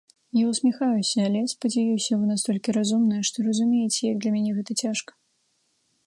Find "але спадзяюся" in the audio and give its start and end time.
1.27-2.17